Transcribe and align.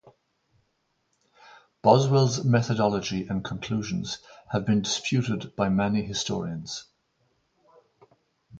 Boswell's 1.83 2.43
methodology 2.43 3.27
and 3.27 3.43
conclusions 3.45 4.17
have 4.51 4.65
been 4.65 4.81
disputed 4.81 5.55
by 5.55 5.69
many 5.69 6.01
historians. 6.01 6.85